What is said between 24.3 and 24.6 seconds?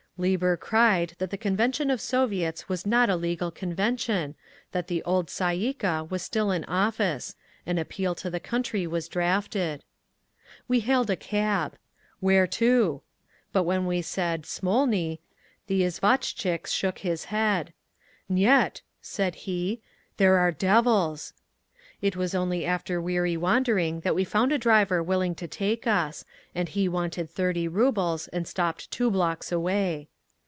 a